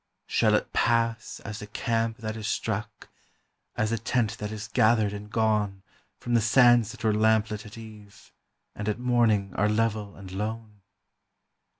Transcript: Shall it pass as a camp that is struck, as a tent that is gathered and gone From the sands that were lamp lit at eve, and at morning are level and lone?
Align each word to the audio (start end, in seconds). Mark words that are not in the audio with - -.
Shall 0.25 0.55
it 0.55 0.73
pass 0.73 1.39
as 1.41 1.61
a 1.61 1.67
camp 1.67 2.17
that 2.17 2.35
is 2.35 2.47
struck, 2.47 3.09
as 3.75 3.91
a 3.91 3.99
tent 3.99 4.39
that 4.39 4.51
is 4.51 4.67
gathered 4.67 5.13
and 5.13 5.29
gone 5.29 5.83
From 6.17 6.33
the 6.33 6.41
sands 6.41 6.91
that 6.91 7.03
were 7.03 7.13
lamp 7.13 7.51
lit 7.51 7.67
at 7.67 7.77
eve, 7.77 8.33
and 8.73 8.89
at 8.89 8.97
morning 8.97 9.53
are 9.53 9.69
level 9.69 10.15
and 10.15 10.31
lone? 10.31 10.81